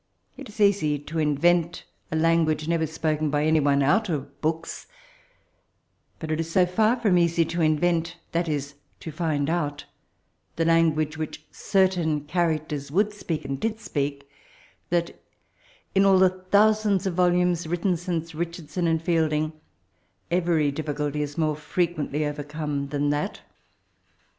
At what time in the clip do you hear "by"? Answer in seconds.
3.29-3.45